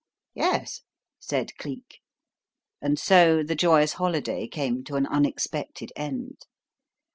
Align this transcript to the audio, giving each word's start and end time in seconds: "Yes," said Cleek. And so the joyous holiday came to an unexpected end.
"Yes," 0.33 0.81
said 1.19 1.55
Cleek. 1.59 1.99
And 2.81 2.97
so 2.97 3.43
the 3.43 3.53
joyous 3.53 3.93
holiday 3.93 4.47
came 4.47 4.83
to 4.85 4.95
an 4.95 5.05
unexpected 5.05 5.93
end. 5.95 6.47